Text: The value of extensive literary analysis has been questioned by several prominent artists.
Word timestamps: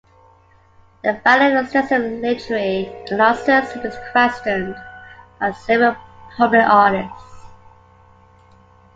The 1.03 1.13
value 1.23 1.55
of 1.57 1.65
extensive 1.65 2.01
literary 2.23 2.85
analysis 3.11 3.71
has 3.73 3.83
been 3.93 4.11
questioned 4.11 4.75
by 5.39 5.51
several 5.51 5.95
prominent 6.35 6.67
artists. 6.71 7.45